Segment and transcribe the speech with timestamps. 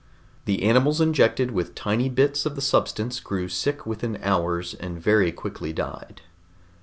[0.45, 5.31] The animals injected with tiny bits of the substance grew sick within hours and very
[5.31, 6.23] quickly died.